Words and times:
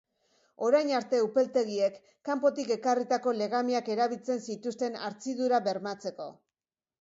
Orain 0.67 0.87
arte, 0.99 1.17
upeltegiek 1.25 1.99
kanpotik 2.29 2.73
ekarritako 2.77 3.35
legamiak 3.43 3.93
erabiltzen 3.97 4.43
zituzten 4.49 4.99
hartzidura 5.03 5.63
bermatzeko. 5.71 6.29